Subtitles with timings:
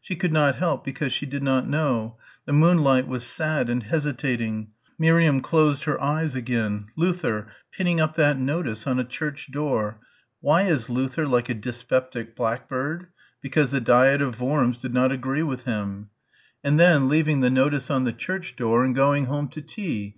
[0.00, 2.16] She could not help because she did not know.
[2.46, 4.68] The moonlight was sad and hesitating.
[4.96, 6.86] Miriam closed her eyes again.
[6.94, 7.48] Luther...
[7.72, 9.98] pinning up that notice on a church door....
[10.40, 13.08] (Why is Luther like a dyspeptic blackbird?
[13.40, 16.10] Because the Diet of Worms did not agree with him)...
[16.62, 20.14] and then leaving the notice on the church door and going home to tea